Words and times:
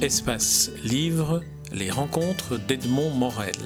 Espace 0.00 0.70
Livre, 0.84 1.42
les 1.72 1.90
rencontres 1.90 2.56
d'Edmond 2.56 3.10
Morel. 3.10 3.56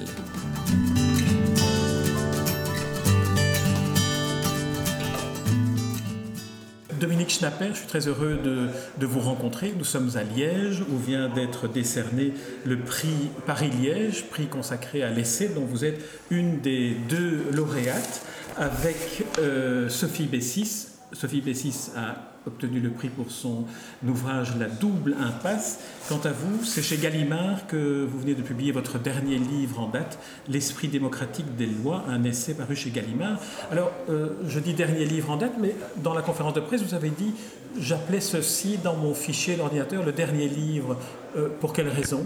Dominique 6.99 7.29
Schnapper, 7.29 7.67
je 7.73 7.77
suis 7.77 7.87
très 7.87 8.07
heureux 8.07 8.39
de, 8.43 9.05
vous 9.05 9.19
rencontrer. 9.19 9.75
Nous 9.77 9.83
sommes 9.83 10.09
à 10.15 10.23
Liège 10.23 10.81
où 10.81 10.97
vient 10.97 11.29
d'être 11.29 11.67
décerné 11.67 12.33
le 12.65 12.79
prix 12.79 13.29
Paris-Liège, 13.45 14.25
prix 14.31 14.47
consacré 14.47 15.03
à 15.03 15.11
l'essai 15.11 15.49
dont 15.49 15.65
vous 15.65 15.85
êtes 15.85 16.01
une 16.31 16.61
des 16.61 16.95
deux 17.09 17.43
lauréates 17.51 18.25
avec 18.57 19.23
euh, 19.37 19.87
Sophie 19.87 20.25
Bessis. 20.25 20.87
Sophie 21.11 21.41
Bessis 21.41 21.91
a 21.95 22.32
obtenu 22.47 22.79
le 22.79 22.89
prix 22.89 23.09
pour 23.09 23.31
son 23.31 23.65
ouvrage 24.07 24.55
La 24.57 24.67
double 24.67 25.15
impasse. 25.19 25.79
Quant 26.09 26.19
à 26.23 26.31
vous, 26.31 26.63
c'est 26.63 26.81
chez 26.81 26.97
Gallimard 26.97 27.67
que 27.67 28.05
vous 28.09 28.19
venez 28.19 28.35
de 28.35 28.41
publier 28.41 28.71
votre 28.71 28.99
dernier 28.99 29.37
livre 29.37 29.79
en 29.79 29.87
date, 29.87 30.19
L'esprit 30.47 30.87
démocratique 30.87 31.55
des 31.55 31.67
lois, 31.67 32.03
un 32.07 32.23
essai 32.23 32.53
paru 32.53 32.75
chez 32.75 32.89
Gallimard. 32.89 33.39
Alors, 33.71 33.91
euh, 34.09 34.29
je 34.47 34.59
dis 34.59 34.73
dernier 34.73 35.05
livre 35.05 35.31
en 35.31 35.37
date, 35.37 35.53
mais 35.59 35.75
dans 35.97 36.13
la 36.13 36.21
conférence 36.21 36.53
de 36.53 36.59
presse, 36.59 36.81
vous 36.81 36.93
avez 36.93 37.09
dit, 37.09 37.33
j'appelais 37.79 38.21
ceci 38.21 38.77
dans 38.83 38.95
mon 38.95 39.13
fichier 39.13 39.55
d'ordinateur 39.55 40.03
le 40.03 40.11
dernier 40.11 40.47
livre. 40.47 40.97
Euh, 41.37 41.49
pour 41.59 41.73
quelle 41.73 41.89
raison? 41.89 42.25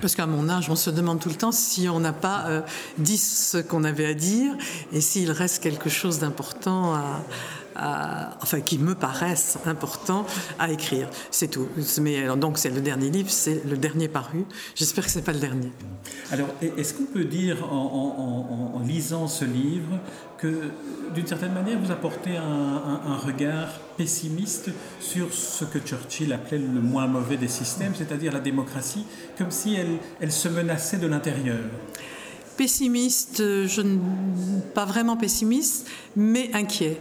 Parce 0.00 0.14
qu'à 0.14 0.26
mon 0.26 0.48
âge, 0.48 0.70
on 0.70 0.76
se 0.76 0.90
demande 0.90 1.18
tout 1.18 1.28
le 1.28 1.34
temps 1.34 1.50
si 1.50 1.88
on 1.88 1.98
n'a 1.98 2.12
pas 2.12 2.46
euh, 2.46 2.60
dit 2.98 3.18
ce 3.18 3.58
qu'on 3.58 3.82
avait 3.82 4.06
à 4.06 4.14
dire 4.14 4.52
et 4.92 5.00
s'il 5.00 5.30
reste 5.32 5.62
quelque 5.62 5.88
chose 5.88 6.20
d'important 6.20 6.94
à, 6.94 7.22
enfin, 7.78 8.60
qui 8.60 8.78
me 8.78 8.94
paraissent 8.94 9.58
importants 9.66 10.26
à 10.58 10.70
écrire. 10.70 11.08
C'est 11.30 11.48
tout. 11.48 11.68
Mais 12.00 12.26
donc, 12.36 12.58
c'est 12.58 12.70
le 12.70 12.80
dernier 12.80 13.10
livre, 13.10 13.30
c'est 13.30 13.62
le 13.64 13.76
dernier 13.76 14.08
paru. 14.08 14.44
J'espère 14.74 15.04
que 15.04 15.10
ce 15.10 15.18
n'est 15.18 15.24
pas 15.24 15.32
le 15.32 15.40
dernier. 15.40 15.72
Alors, 16.30 16.48
est-ce 16.76 16.94
qu'on 16.94 17.04
peut 17.04 17.24
dire, 17.24 17.72
en, 17.72 18.82
lisant 18.86 19.28
ce 19.28 19.44
livre, 19.44 19.98
que 20.38 20.70
d'une 21.14 21.26
certaine 21.26 21.52
manière, 21.52 21.78
vous 21.78 21.90
apportez 21.90 22.36
un, 22.36 23.16
regard 23.16 23.68
pessimiste 23.96 24.70
sur 25.00 25.32
ce 25.32 25.64
que 25.64 25.78
Churchill 25.78 26.32
appelait 26.32 26.58
le 26.58 26.80
moins 26.80 27.06
mauvais 27.06 27.36
des 27.36 27.48
systèmes, 27.48 27.94
c'est-à-dire 27.96 28.32
la 28.32 28.40
démocratie, 28.40 29.04
comme 29.36 29.50
si 29.50 29.74
elle, 29.74 29.98
elle 30.20 30.32
se 30.32 30.48
menaçait 30.48 30.98
de 30.98 31.06
l'intérieur? 31.06 31.58
Pessimiste, 32.56 33.38
je, 33.38 33.82
pas 34.74 34.84
vraiment 34.84 35.16
pessimiste, 35.16 35.88
mais 36.16 36.50
inquiet. 36.54 36.98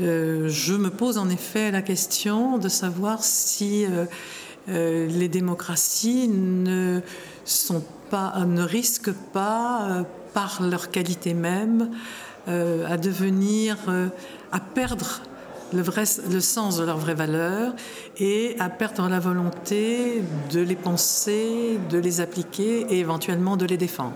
Euh, 0.00 0.48
je 0.48 0.74
me 0.74 0.90
pose 0.90 1.16
en 1.18 1.28
effet 1.30 1.70
la 1.70 1.82
question 1.82 2.58
de 2.58 2.68
savoir 2.68 3.24
si 3.24 3.86
euh, 3.86 4.04
euh, 4.68 5.06
les 5.06 5.28
démocraties 5.28 6.28
ne, 6.28 7.00
risquent 8.58 9.14
pas, 9.32 10.04
par 10.34 10.62
leur 10.62 10.90
qualité 10.90 11.32
même, 11.32 11.90
à 12.46 12.96
devenir, 12.96 13.76
à 14.52 14.60
perdre 14.60 15.22
le 15.72 16.40
sens 16.40 16.76
de 16.76 16.84
leurs 16.84 16.98
vraies 16.98 17.14
valeurs 17.14 17.74
et 18.18 18.54
à 18.60 18.68
perdre 18.68 19.08
la 19.08 19.18
volonté 19.18 20.22
de 20.52 20.60
les 20.60 20.76
penser, 20.76 21.80
de 21.90 21.98
les 21.98 22.20
appliquer 22.20 22.86
et 22.90 23.00
éventuellement 23.00 23.56
de 23.56 23.64
les 23.64 23.78
défendre. 23.78 24.14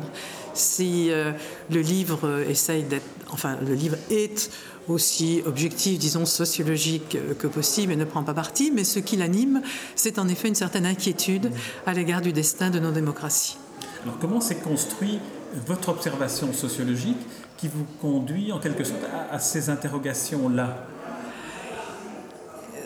Si 0.55 1.11
le 1.11 1.81
livre 1.81 2.45
essaye 2.49 2.85
d'être, 2.85 3.07
enfin, 3.33 3.57
le 3.67 3.75
livre 3.75 3.97
est 4.11 4.51
aussi 4.91 5.43
objectif, 5.47 5.99
disons 5.99 6.27
sociologique 6.27 7.17
que 7.39 7.47
possible 7.47 7.93
et 7.93 7.97
ne 7.97 8.05
prend 8.05 8.23
pas 8.23 8.35
parti, 8.35 8.71
mais 8.75 8.85
ce 8.85 8.99
qui 8.99 9.17
l'anime, 9.17 9.63
c'est 9.97 10.19
en 10.19 10.29
effet 10.29 10.49
une 10.49 10.55
certaine 10.55 10.87
inquiétude 10.87 11.51
à 11.87 11.95
l'égard 11.95 12.21
du 12.21 12.33
destin 12.33 12.71
de 12.71 12.79
nos 12.79 12.91
démocraties. 12.91 13.57
Alors 14.03 14.19
comment 14.19 14.41
s'est 14.41 14.57
construit 14.57 15.19
votre 15.67 15.89
observation 15.89 16.53
sociologique 16.53 17.19
qui 17.57 17.69
vous 17.69 17.85
conduit 18.01 18.53
en 18.53 18.59
quelque 18.59 18.85
sorte 18.85 19.03
à, 19.31 19.39
ces 19.39 19.69
interrogations-là? 19.69 20.87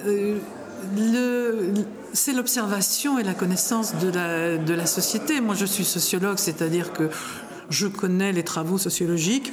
Euh, 0.06 0.38
c'est 2.12 2.32
l'observation 2.32 3.18
et 3.18 3.22
la 3.22 3.34
connaissance 3.34 3.94
de 3.96 4.10
la, 4.10 4.56
de 4.56 4.74
la 4.74 4.86
société. 4.86 5.40
Moi, 5.40 5.54
je 5.54 5.64
suis 5.64 5.84
sociologue, 5.84 6.38
c'est-à-dire 6.38 6.92
que 6.92 7.08
je 7.70 7.86
connais 7.86 8.32
les 8.32 8.42
travaux 8.42 8.78
sociologiques 8.78 9.52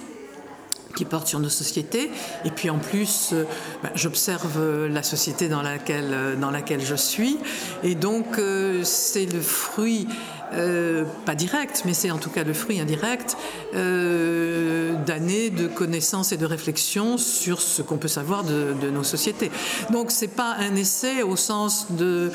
qui 0.91 1.06
porte 1.06 1.28
sur 1.28 1.40
nos 1.40 1.50
sociétés. 1.50 2.12
Et 2.46 2.52
puis 2.52 2.69
en 2.69 2.78
plus, 2.78 3.29
euh, 3.34 3.46
ben, 3.84 3.91
j'observe 3.96 4.88
la 4.88 5.03
société 5.03 5.50
dans 5.50 5.62
laquelle, 5.62 6.12
euh, 6.12 6.35
dans 6.35 6.52
laquelle 6.52 6.84
je 6.84 6.96
suis. 6.96 7.38
Et 7.84 7.96
donc, 7.96 8.38
euh, 8.38 8.84
c'est 8.84 9.25
le 9.25 9.41
fruit 9.41 10.07
euh, 10.53 11.06
pas 11.25 11.34
direct, 11.34 11.84
mais 11.85 11.94
c'est 11.94 12.12
en 12.12 12.18
tout 12.18 12.30
cas 12.30 12.44
le 12.44 12.53
fruit 12.53 12.81
indirect 12.81 13.38
euh, 13.74 14.94
d'années 15.06 15.50
de 15.50 15.68
connaissances 15.68 16.34
et 16.34 16.38
de 16.38 16.46
réflexions 16.46 17.18
sur 17.18 17.62
ce 17.62 17.81
qu'on 17.81 17.97
peut 17.97 18.09
savoir 18.09 18.44
de, 18.44 18.90
nos 18.91 19.03
sociétés. 19.03 19.50
Donc 19.91 20.12
c'est 20.12 20.28
pas 20.28 20.57
un 20.59 20.75
essai 20.75 21.24
au 21.24 21.38
sens 21.38 21.88
de 21.91 22.31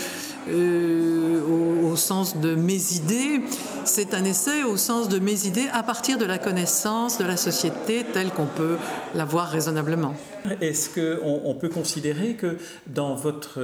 euh, 0.49 1.41
au, 1.83 1.97
sens 1.97 2.37
de 2.37 2.55
mes 2.55 2.93
idées, 2.93 3.41
c'est 3.85 4.13
un 4.13 4.23
essai 4.25 4.65
au 4.65 4.77
sens 4.77 5.09
de 5.09 5.19
mes 5.19 5.47
idées 5.47 5.67
à 5.73 5.83
partir 5.83 6.19
de 6.19 6.27
la 6.27 6.37
connaissance 6.37 7.19
de 7.19 7.25
la 7.25 7.39
société 7.39 8.05
telle 8.13 8.31
qu'on 8.31 8.47
peut 8.47 8.77
la 9.15 9.25
voir 9.25 9.49
raisonnablement. 9.49 10.15
Est-ce 10.61 10.91
qu'on 10.91 11.41
on 11.45 11.55
peut 11.55 11.71
considérer 11.71 12.35
que 12.35 12.59
dans 12.87 13.15
votre, 13.15 13.61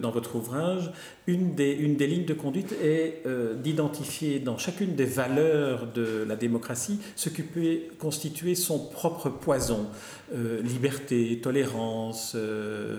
dans 0.00 0.10
votre 0.10 0.36
ouvrage, 0.36 0.90
une 1.26 1.54
des, 1.54 1.72
une 1.72 1.96
des 1.96 2.06
lignes 2.06 2.24
de 2.24 2.34
conduite 2.34 2.72
est 2.82 3.22
euh, 3.26 3.54
d'identifier 3.54 4.38
dans 4.38 4.58
chacune 4.58 4.94
des 4.94 5.04
valeurs 5.04 5.86
de 5.92 6.24
la 6.26 6.36
démocratie 6.36 6.98
ce 7.16 7.28
qui 7.28 7.42
peut 7.42 7.78
constituer 7.98 8.54
son 8.54 8.78
propre 8.78 9.28
poison. 9.28 9.86
Euh, 10.34 10.60
liberté, 10.60 11.38
tolérance, 11.40 12.32
euh, 12.34 12.98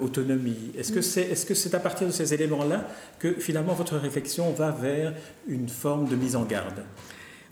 autonomie. 0.00 0.70
Est-ce 0.78 0.92
que 0.92 1.00
c'est 1.00 1.22
est 1.22 1.34
-ce 1.34 1.54
c'est 1.54 1.74
à 1.74 1.80
partir 1.80 2.06
de 2.06 2.12
ces 2.12 2.34
éléments-là 2.36 2.86
que 3.18 3.32
finalement 3.32 3.74
votre 3.74 3.96
réflexion 3.96 4.52
va 4.52 4.70
vers 4.70 5.12
une 5.48 5.68
forme 5.68 6.08
de 6.08 6.16
mise 6.16 6.36
en 6.36 6.44
garde 6.44 6.84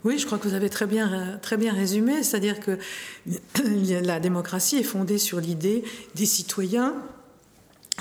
oui, 0.03 0.19
je 0.19 0.27
crois 0.27 0.37
que 0.37 0.47
vous 0.47 0.53
avez 0.53 0.69
très 0.69 0.85
bien, 0.85 1.39
très 1.41 1.57
bien 1.57 1.73
résumé, 1.73 2.21
c'est-à-dire 2.21 2.59
que 2.59 2.77
la 4.03 4.19
démocratie 4.19 4.77
est 4.77 4.83
fondée 4.83 5.17
sur 5.17 5.39
l'idée 5.39 5.83
des 6.13 6.27
citoyens 6.27 6.93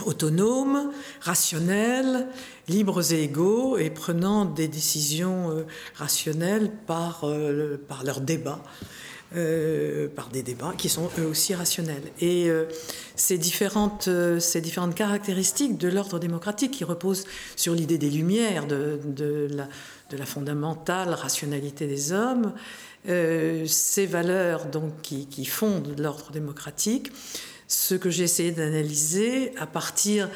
autonomes, 0.04 0.92
rationnels, 1.20 2.26
libres 2.68 3.12
et 3.12 3.22
égaux, 3.22 3.78
et 3.78 3.90
prenant 3.90 4.44
des 4.44 4.68
décisions 4.68 5.50
euh, 5.50 5.66
rationnelles 5.94 6.70
par, 6.86 7.20
euh, 7.24 7.82
par 7.88 8.04
leurs 8.04 8.20
débats. 8.20 8.62
Euh, 9.36 10.08
par 10.08 10.28
des 10.28 10.42
débats 10.42 10.74
qui 10.78 10.88
sont 10.88 11.10
eux 11.18 11.26
aussi 11.26 11.54
rationnels. 11.54 12.02
Et 12.20 12.48
ces, 13.16 13.36
différentes, 13.36 14.08
ces 14.38 14.60
différentes 14.60 14.94
caractéristiques 14.94 15.76
de 15.76 15.88
l'ordre 15.88 16.18
démocratique 16.18 16.70
qui 16.70 16.84
reposent 16.84 17.24
sur 17.56 17.74
l'idée 17.74 17.98
des 17.98 18.10
Lumières, 18.10 18.66
de, 18.66 19.00
de, 19.04 19.48
la, 20.16 20.26
fondamentale 20.26 21.14
rationalité 21.14 21.86
des 21.86 22.12
hommes, 22.12 22.52
ces 23.06 24.06
valeurs 24.06 24.66
donc, 24.66 24.92
qui, 25.02 25.26
qui 25.26 25.44
fondent 25.44 25.98
l'ordre 25.98 26.30
démocratique, 26.30 27.10
ce 27.66 27.94
que 27.94 28.10
j'ai 28.10 28.24
essayé 28.24 28.52
d'analyser 28.52 29.52
à 29.58 29.66
partir 29.66 30.28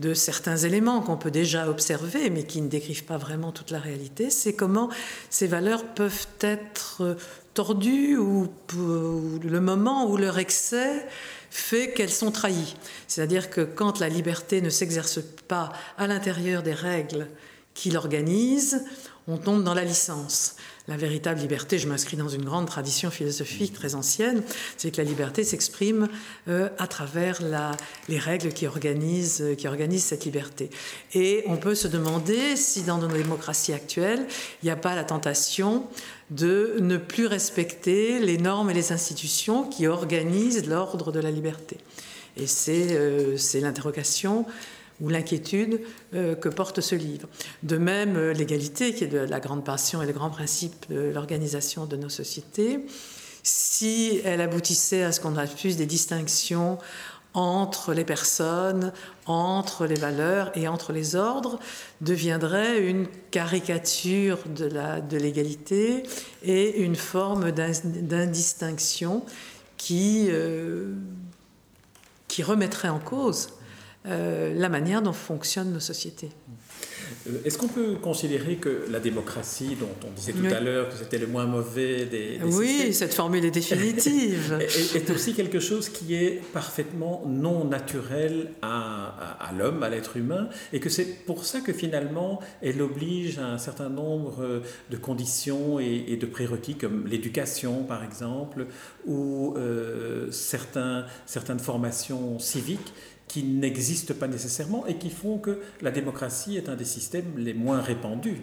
de 0.00 0.14
certains 0.14 0.56
éléments 0.56 1.00
qu'on 1.00 1.16
peut 1.16 1.30
déjà 1.30 1.68
observer, 1.68 2.30
mais 2.30 2.44
qui 2.44 2.60
ne 2.60 2.68
décrivent 2.68 3.04
pas 3.04 3.16
vraiment 3.16 3.52
toute 3.52 3.70
la 3.70 3.78
réalité, 3.78 4.30
c'est 4.30 4.54
comment 4.54 4.90
ces 5.30 5.46
valeurs 5.46 5.84
peuvent 5.84 6.26
être 6.40 7.16
tordues 7.54 8.18
ou, 8.18 8.48
le 8.76 9.60
moment 9.60 10.10
où 10.10 10.16
leur 10.16 10.38
excès 10.38 11.06
fait 11.50 11.92
qu'elles 11.92 12.10
sont 12.10 12.30
trahies. 12.30 12.76
C'est-à-dire 13.08 13.48
que 13.48 13.62
quand 13.62 13.98
la 13.98 14.10
liberté 14.10 14.60
ne 14.60 14.68
s'exerce 14.68 15.20
pas 15.48 15.72
à 15.96 16.06
l'intérieur 16.06 16.62
des 16.62 16.74
règles 16.74 17.28
qui 17.72 17.90
l'organisent, 17.90 18.84
on 19.28 19.36
tombe 19.36 19.64
dans 19.64 19.74
la 19.74 19.84
licence 19.84 20.56
la 20.88 20.96
véritable 20.96 21.40
liberté, 21.40 21.78
je 21.78 21.88
m'inscris 21.88 22.16
dans 22.16 22.28
une 22.28 22.44
grande 22.44 22.66
tradition 22.66 23.10
philosophique 23.10 23.72
très 23.72 23.94
ancienne, 23.94 24.42
c'est 24.76 24.92
que 24.92 24.98
la 24.98 25.08
liberté 25.08 25.42
s'exprime 25.42 26.08
euh, 26.48 26.68
à 26.78 26.86
travers 26.86 27.40
les 28.08 28.18
règles 28.18 28.52
qui 28.52 28.66
organisent, 28.66 29.42
qui 29.58 29.66
organisent 29.66 30.04
cette 30.04 30.24
liberté. 30.24 30.70
Et 31.14 31.42
on 31.46 31.56
peut 31.56 31.74
se 31.74 31.88
demander 31.88 32.56
si 32.56 32.82
dans 32.82 32.98
nos 32.98 33.08
démocraties 33.08 33.72
actuelles, 33.72 34.26
il 34.62 34.66
n'y 34.66 34.70
a 34.70 34.76
pas 34.76 34.94
la 34.94 35.04
tentation 35.04 35.86
de 36.30 36.76
ne 36.80 36.96
plus 36.96 37.26
respecter 37.26 38.18
les 38.20 38.38
normes 38.38 38.70
et 38.70 38.74
les 38.74 38.92
institutions 38.92 39.64
qui 39.64 39.86
organisent 39.86 40.68
l'ordre 40.68 41.12
de 41.12 41.20
la 41.20 41.30
liberté. 41.30 41.78
Et 42.36 42.46
c'est 42.46 42.88
euh, 42.90 43.36
l'interrogation 43.54 44.44
ou 45.00 45.08
l'inquiétude 45.08 45.80
euh, 46.14 46.34
que 46.34 46.48
porte 46.48 46.80
ce 46.80 46.94
livre. 46.94 47.28
De 47.62 47.76
même, 47.76 48.16
euh, 48.16 48.32
l'égalité, 48.32 48.94
qui 48.94 49.04
est 49.04 49.08
de 49.08 49.18
la 49.18 49.40
grande 49.40 49.64
passion 49.64 50.02
et 50.02 50.06
le 50.06 50.12
grand 50.12 50.30
principe 50.30 50.88
de 50.90 51.10
l'organisation 51.14 51.86
de 51.86 51.96
nos 51.96 52.08
sociétés, 52.08 52.86
si 53.42 54.20
elle 54.24 54.40
aboutissait 54.40 55.02
à 55.02 55.12
ce 55.12 55.20
qu'on 55.20 55.36
a 55.36 55.46
plus 55.46 55.76
des 55.76 55.86
distinctions 55.86 56.78
entre 57.34 57.92
les 57.92 58.04
personnes, 58.04 58.92
entre 59.26 59.86
les 59.86 59.94
valeurs 59.94 60.50
et 60.56 60.68
entre 60.68 60.92
les 60.92 61.16
ordres 61.16 61.60
deviendrait 62.00 62.80
une 62.80 63.06
caricature 63.30 64.38
de 64.48 65.16
l'égalité 65.18 66.02
et 66.42 66.80
une 66.80 66.96
forme 66.96 67.52
d'indistinction 67.52 69.22
qui, 69.76 70.28
euh, 70.30 70.94
qui 72.26 72.42
remettrait 72.42 72.88
en 72.88 72.98
cause 72.98 73.50
euh, 74.06 74.54
la 74.54 74.68
manière 74.68 75.02
dont 75.02 75.12
fonctionnent 75.12 75.72
nos 75.72 75.80
sociétés. 75.80 76.30
Euh, 77.28 77.38
est-ce 77.44 77.58
qu'on 77.58 77.68
peut 77.68 77.94
considérer 77.94 78.56
que 78.56 78.84
la 78.90 79.00
démocratie, 79.00 79.76
dont 79.78 79.88
on 80.06 80.12
disait 80.12 80.32
tout 80.32 80.46
à 80.46 80.60
l'heure 80.60 80.88
que 80.88 80.96
c'était 80.96 81.18
le 81.18 81.26
moins 81.26 81.46
mauvais 81.46 82.06
des, 82.06 82.38
oui, 82.44 82.92
cette 82.92 83.14
formule 83.14 83.44
est 83.44 83.50
définitive, 83.50 84.58
est, 84.94 85.10
aussi 85.10 85.34
quelque 85.34 85.60
chose 85.60 85.88
qui 85.88 86.14
est 86.14 86.40
parfaitement 86.52 87.24
non 87.26 87.64
naturel 87.64 88.52
à, 88.62 89.36
à, 89.40 89.52
l'homme, 89.52 89.82
à 89.82 89.88
l'être 89.88 90.16
humain, 90.16 90.48
et 90.72 90.80
que 90.80 90.88
c'est 90.88 91.24
pour 91.24 91.44
ça 91.44 91.60
que 91.60 91.72
finalement 91.72 92.40
elle 92.62 92.80
oblige 92.82 93.38
à 93.38 93.46
un 93.46 93.58
certain 93.58 93.88
nombre 93.88 94.62
de 94.90 94.96
conditions 94.96 95.80
et, 95.80 96.16
de 96.16 96.26
prérequis 96.26 96.76
comme 96.76 97.06
l'éducation 97.06 97.84
par 97.84 98.04
exemple, 98.04 98.66
ou 99.06 99.54
euh, 99.56 100.30
certains, 100.30 101.06
certaines 101.26 101.60
formations 101.60 102.38
civiques 102.38 102.92
qui 103.28 103.42
n'existent 103.42 104.14
pas 104.14 104.28
nécessairement 104.28 104.86
et 104.86 104.96
qui 104.96 105.10
font 105.10 105.38
que 105.38 105.58
la 105.80 105.90
démocratie 105.90 106.56
est 106.56 106.68
un 106.68 106.76
des 106.76 106.84
systèmes 106.84 107.32
les 107.36 107.54
moins 107.54 107.80
répandus 107.80 108.40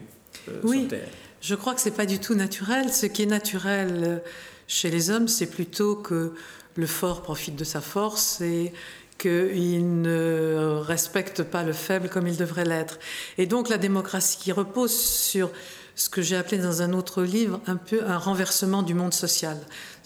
euh, 0.50 0.60
oui, 0.64 0.82
sur 0.82 0.90
Terre. 0.90 1.08
Je 1.42 1.56
crois 1.56 1.74
que 1.74 1.82
ce 1.82 1.90
n'est 1.90 1.96
pas 1.96 2.06
du 2.06 2.20
tout 2.20 2.36
naturel. 2.36 2.92
Ce 2.92 3.06
qui 3.06 3.24
est 3.24 3.28
naturel 3.28 4.02
euh, 4.04 4.20
chez 4.68 4.90
les 4.90 5.10
hommes, 5.10 5.28
c'est 5.28 5.48
plutôt 5.48 5.96
que 5.96 6.34
le 6.76 6.88
fort 6.88 7.22
profite 7.22 7.56
de 7.56 7.64
sa 7.64 7.82
force 7.82 8.42
et 8.42 8.74
qu'il 9.18 10.02
ne 10.02 10.80
respecte 10.82 11.44
pas 11.44 11.64
le 11.64 11.74
faible 11.74 12.10
comme 12.10 12.28
il 12.28 12.36
devrait 12.36 12.66
l'être. 12.66 13.00
Et 13.38 13.46
donc 13.46 13.70
la 13.70 13.78
démocratie 13.78 14.38
qui 14.38 14.52
repose 14.52 14.94
sur 14.94 15.50
ce 15.96 16.10
que 16.10 16.22
j'ai 16.22 16.36
appelé 16.36 16.58
dans 16.58 16.82
un 16.82 16.94
autre 16.94 17.24
livre 17.24 17.60
un 17.68 17.76
peu 17.76 18.04
un 18.06 18.18
renversement 18.18 18.84
du 18.84 18.94
monde 18.94 19.14
social. 19.14 19.58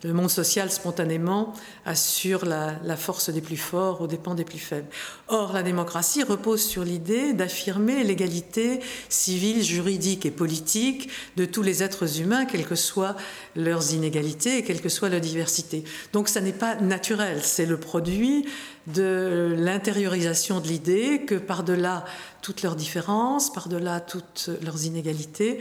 Le 0.04 0.14
monde 0.14 0.30
social, 0.30 0.70
spontanément, 0.70 1.54
assure 1.84 2.46
la, 2.46 2.96
force 2.96 3.32
des 3.32 3.42
plus 3.42 3.58
forts 3.58 4.02
aux 4.02 4.08
dépens 4.08 4.36
des 4.36 4.44
plus 4.44 4.60
faibles. 4.60 4.88
Or, 5.28 5.54
la 5.54 5.64
démocratie 5.64 6.22
repose 6.22 6.64
sur 6.64 6.84
l'idée 6.84 7.34
d'affirmer 7.34 8.04
l'égalité 8.04 8.80
civile, 9.10 9.64
juridique 9.64 10.28
et 10.28 10.32
politique 10.32 11.10
de 11.36 11.46
tous 11.46 11.64
les 11.64 11.82
êtres 11.82 12.22
humains, 12.22 12.46
quelles 12.46 12.68
que 12.68 12.76
soient 12.76 13.16
leurs 13.56 13.92
inégalités 13.92 14.60
et 14.60 14.64
quelle 14.64 14.82
que 14.82 14.90
soit 14.90 15.10
leur 15.10 15.20
diversité. 15.20 15.84
Donc, 16.14 16.30
ça 16.30 16.42
n'est 16.42 16.54
pas 16.54 16.76
naturel, 16.76 17.40
c'est 17.42 17.66
le 17.66 17.80
produit 17.80 18.46
de 18.86 19.56
l'intériorisation 19.58 20.60
de 20.60 20.68
l'idée 20.68 21.24
que 21.26 21.36
par-delà 21.36 22.06
toutes 22.48 22.62
leurs 22.62 22.78
différences, 22.78 23.52
par-delà 23.52 24.00
toutes 24.00 24.50
leurs 24.64 24.86
inégalités, 24.86 25.60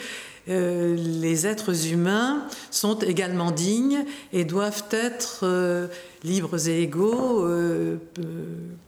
euh, 0.48 0.94
les 0.94 1.44
êtres 1.44 1.88
humains 1.88 2.46
sont 2.70 3.00
également 3.00 3.50
dignes 3.50 4.04
et 4.32 4.44
doivent 4.44 4.84
être 4.92 5.40
euh, 5.42 5.88
libres 6.22 6.68
et 6.68 6.82
égaux, 6.82 7.44
euh, 7.44 7.96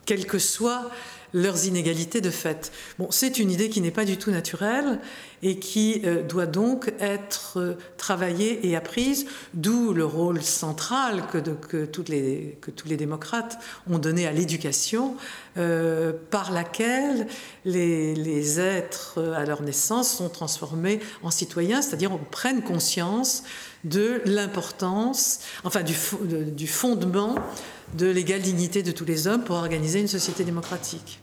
quelles 0.06 0.26
que 0.26 0.38
soient 0.38 0.92
leurs 1.34 1.66
inégalités 1.66 2.20
de 2.20 2.30
fait. 2.30 2.70
C'est 3.10 3.40
une 3.40 3.50
idée 3.50 3.68
qui 3.68 3.80
n'est 3.80 3.90
pas 3.90 4.04
du 4.04 4.16
tout 4.16 4.30
naturelle 4.30 5.00
et 5.42 5.58
qui 5.58 6.02
euh, 6.04 6.22
doit 6.22 6.46
donc 6.46 6.92
être 7.00 7.58
euh, 7.58 7.74
travaillée 7.96 8.66
et 8.66 8.76
apprise, 8.76 9.26
d'où 9.54 9.92
le 9.92 10.04
rôle 10.04 10.42
central 10.42 11.22
que, 11.32 11.38
tous 11.84 12.04
les 12.08 12.96
démocrates 12.96 13.58
ont 13.88 13.98
donné 13.98 14.26
à 14.26 14.32
l'éducation, 14.32 15.16
euh, 15.56 16.12
par 16.30 16.52
laquelle 16.52 17.26
les, 17.64 18.14
les, 18.14 18.60
êtres 18.60 19.18
à 19.36 19.44
leur 19.44 19.62
naissance 19.62 20.16
sont 20.16 20.28
transformés 20.28 21.00
en 21.22 21.30
citoyens, 21.30 21.82
c'est-à-dire 21.82 22.12
on 22.12 22.18
prenne 22.18 22.62
conscience 22.62 23.44
de 23.84 24.20
l'importance, 24.24 25.40
enfin 25.64 25.82
du, 25.82 25.94
du 26.52 26.66
fondement 26.66 27.36
de 27.94 28.06
l'égale 28.06 28.42
dignité 28.42 28.82
de 28.82 28.90
tous 28.90 29.04
les 29.04 29.26
hommes 29.26 29.44
pour 29.44 29.56
organiser 29.56 30.00
une 30.00 30.08
société 30.08 30.44
démocratique 30.44 31.20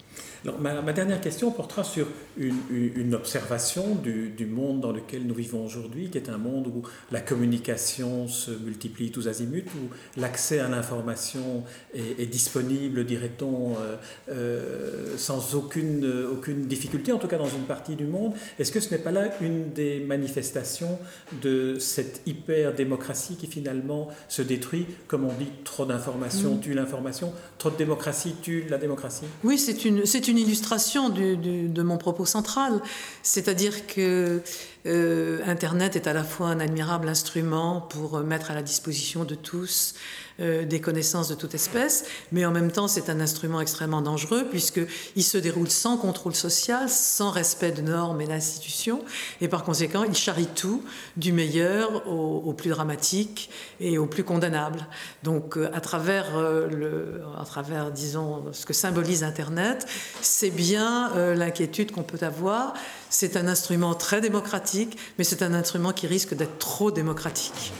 ma, 0.59 0.94
dernière 0.94 1.21
question 1.21 1.51
portera 1.51 1.83
sur 1.83 2.07
une, 2.38 3.15
observation 3.15 3.95
du, 3.95 4.45
monde 4.45 4.81
dans 4.81 4.92
lequel 4.92 5.25
nous 5.25 5.33
vivons 5.33 5.65
aujourd'hui, 5.65 6.09
qui 6.09 6.18
est 6.18 6.30
un 6.30 6.38
monde 6.38 6.68
où 6.68 6.83
la 7.12 7.21
communication 7.21 8.27
se 8.27 8.51
multiplie 8.51 9.12
tous 9.12 9.27
azimuts, 9.27 9.65
où 9.75 10.19
l'accès 10.19 10.59
à 10.59 10.69
l'information 10.69 11.63
est, 11.94 12.25
disponible, 12.25 13.06
dirait-on, 13.06 13.74
euh, 13.74 13.95
euh, 14.30 15.18
sans 15.18 15.56
aucune, 15.56 16.06
aucune 16.31 16.68
difficulté, 16.68 17.12
en 17.12 17.18
tout 17.18 17.27
cas 17.27 17.38
dans 17.38 17.50
une 17.50 17.63
partie 17.63 17.95
du 17.95 18.06
monde. 18.06 18.33
Est-ce 18.59 18.71
que 18.71 18.80
ce 18.80 18.92
n'est 18.92 19.01
pas 19.01 19.12
là 19.12 19.30
une 19.42 19.71
des 19.71 20.00
manifestations 20.00 21.00
de 21.42 21.77
cette 21.80 22.21
hyper-démocratie 22.25 23.36
qui 23.36 23.47
finalement 23.47 24.09
se 24.27 24.42
détruit? 24.42 24.86
Comme 25.07 25.25
on 25.25 25.33
dit, 25.33 25.50
trop 25.63 25.86
d'informations 25.86 26.56
mm. 26.56 26.59
tue 26.62 26.74
l'information, 26.74 27.33
trop 27.57 27.69
de 27.69 27.77
démocratie 27.77 28.36
tue 28.42 28.65
la 28.69 28.77
démocratie? 28.77 29.25
Oui, 29.44 29.57
c'est 29.57 29.86
une, 29.86 30.06
c'est 30.06 30.27
une 30.27 30.34
une 30.35 30.41
illustration 30.41 31.09
de 31.09 31.81
mon 31.81 31.97
propos 31.97 32.25
central, 32.25 32.81
c'est-à-dire 33.23 33.87
que 33.87 34.41
euh, 34.85 35.39
Internet 35.45 35.95
est 35.95 36.07
à 36.07 36.13
la 36.13 36.23
fois 36.23 36.47
un 36.47 36.59
admirable 36.59 37.07
instrument 37.07 37.81
pour 37.81 38.19
mettre 38.19 38.51
à 38.51 38.53
la 38.53 38.61
disposition 38.61 39.23
de 39.23 39.35
tous 39.35 39.95
euh, 40.41 40.65
des 40.65 40.81
connaissances 40.81 41.29
de 41.29 41.35
toute 41.35 41.55
espèce, 41.55 42.03
mais 42.33 42.45
en 42.45 42.51
même 42.51 42.69
temps 42.69 42.89
c'est 42.89 43.09
un 43.09 43.21
instrument 43.21 43.61
extrêmement 43.61 44.01
dangereux 44.01 44.45
puisqu'il 44.49 45.23
se 45.23 45.37
déroule 45.37 45.69
sans 45.69 45.95
contrôle 45.95 46.35
social, 46.35 46.89
sans 46.89 47.31
respect 47.31 47.71
de 47.71 47.81
normes 47.81 48.19
et 48.19 48.27
d'institutions, 48.27 49.01
et 49.39 49.47
par 49.47 49.63
conséquent 49.63 50.03
il 50.03 50.13
charrie 50.13 50.49
tout, 50.53 50.83
du 51.15 51.31
meilleur 51.31 52.05
au, 52.09 52.51
plus 52.51 52.69
dramatique 52.69 53.49
et 53.79 53.97
au 53.97 54.07
plus 54.07 54.25
condamnable. 54.25 54.85
Donc 55.23 55.57
euh, 55.57 55.69
à 55.73 55.79
travers, 55.79 56.35
euh, 56.35 57.19
à 57.39 57.45
travers, 57.45 57.91
disons, 57.91 58.43
ce 58.51 58.65
que 58.65 58.73
symbolise 58.73 59.23
Internet, 59.23 59.87
c'est 60.21 60.49
bien 60.49 61.13
l'inquiétude 61.33 61.91
qu'on 61.91 62.03
peut 62.03 62.25
avoir. 62.25 62.73
C'est 63.09 63.37
un 63.37 63.47
instrument 63.47 63.95
très 63.95 64.19
démocratique, 64.19 64.97
mais 65.17 65.23
c'est 65.23 65.43
un 65.43 65.53
instrument 65.53 65.93
qui 65.93 66.07
risque 66.07 66.33
d'être 66.33 66.57
trop 66.57 66.91
démocratique. 66.91 67.71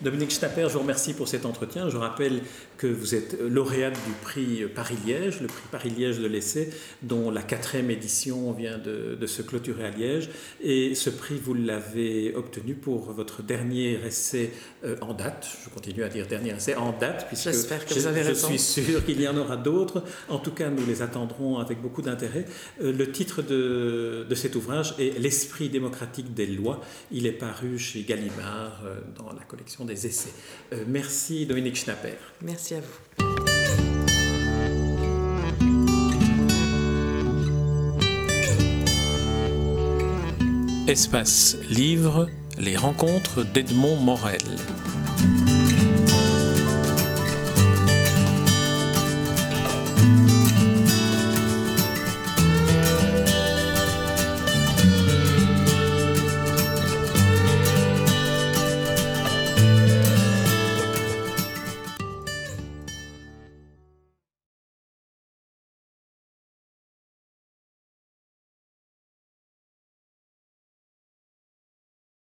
Dominique 0.00 0.30
Schnapper, 0.30 0.66
je 0.68 0.74
vous 0.74 0.80
remercie 0.80 1.14
pour 1.14 1.28
cet 1.28 1.46
entretien. 1.46 1.88
Je 1.88 1.96
rappelle 1.96 2.40
que 2.76 2.86
vous 2.86 3.14
êtes 3.14 3.40
lauréate 3.40 3.94
du 4.06 4.12
prix 4.22 4.64
Paris-Liège, 4.74 5.40
le 5.40 5.46
prix 5.46 5.62
Paris-Liège 5.70 6.18
de 6.18 6.26
l'essai, 6.26 6.70
dont 7.02 7.30
la 7.30 7.42
quatrième 7.42 7.90
édition 7.90 8.52
vient 8.52 8.78
de, 8.78 9.26
se 9.26 9.42
clôturer 9.42 9.86
à 9.86 9.90
Liège. 9.90 10.30
Et 10.62 10.94
ce 10.94 11.10
prix, 11.10 11.36
vous 11.42 11.54
l'avez 11.54 12.34
obtenu 12.34 12.74
pour 12.74 13.12
votre 13.12 13.42
dernier 13.42 13.98
essai 14.04 14.52
euh, 14.84 14.96
en 15.00 15.14
date. 15.14 15.48
Je 15.64 15.70
continue 15.70 16.02
à 16.02 16.08
dire 16.08 16.26
dernier 16.26 16.50
essai 16.50 16.74
en 16.74 16.92
date, 16.92 17.26
puisque 17.28 17.50
que 17.50 17.94
vous 17.94 18.06
avez 18.06 18.24
je, 18.24 18.32
suis 18.32 18.58
sûr 18.58 19.04
qu'il 19.04 19.20
y 19.20 19.28
en 19.28 19.36
aura 19.36 19.56
d'autres. 19.56 20.02
En 20.28 20.38
tout 20.38 20.52
cas, 20.52 20.70
nous 20.70 20.84
les 20.86 21.02
attendrons 21.02 21.58
avec 21.58 21.80
beaucoup 21.80 22.02
d'intérêt. 22.02 22.46
Euh, 22.82 22.92
le 22.92 23.10
titre 23.10 23.42
de, 23.42 24.26
de, 24.28 24.34
cet 24.34 24.56
ouvrage 24.56 24.94
est 24.98 25.18
L'esprit 25.18 25.68
démocratique 25.68 26.34
des 26.34 26.46
lois. 26.46 26.80
Il 27.10 27.26
est 27.26 27.32
paru 27.32 27.78
chez 27.78 28.02
Gallimard 28.02 28.82
euh, 28.84 29.00
dans 29.16 29.32
la 29.32 29.42
collection 29.44 29.83
des 29.84 30.06
essais. 30.06 30.32
merci 30.86 31.46
Dominique 31.46 31.76
Schnapper. 31.76 32.14
Merci. 32.42 32.54
Merci 32.64 32.74
à 32.74 32.80
vous. 32.80 33.34
Espace 40.86 41.56
Livre, 41.70 42.28
les 42.58 42.76
rencontres 42.76 43.42
d'Edmond 43.42 43.96
Morel. 43.96 44.42